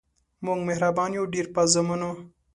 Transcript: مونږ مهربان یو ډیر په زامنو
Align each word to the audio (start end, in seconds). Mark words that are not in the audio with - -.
مونږ 0.45 0.59
مهربان 0.69 1.09
یو 1.17 1.25
ډیر 1.33 1.45
په 1.55 1.61
زامنو 1.73 2.11